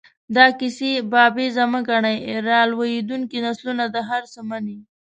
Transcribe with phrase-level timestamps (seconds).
[0.35, 2.17] دا کیسې بابیزه مه ګڼئ،
[2.47, 4.77] را لویېدونکي نسلونه دا هر څه مني.